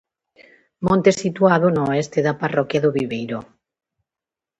Monte 0.85 1.11
situado 1.21 1.67
no 1.75 1.83
oeste 1.89 2.19
da 2.27 2.37
parroquia 2.41 2.83
do 2.83 2.93
Viveiró. 2.97 3.41